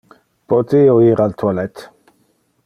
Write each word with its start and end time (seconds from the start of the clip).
Pote 0.53 0.81
io 0.85 0.95
ir 1.09 1.21
al 1.27 1.37
toilette? 1.43 1.87